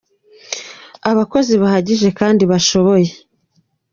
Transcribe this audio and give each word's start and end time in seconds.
abakozi 1.11 1.53
bahagije 1.61 2.07
kandi 2.19 2.43
bashoboye. 2.51 3.09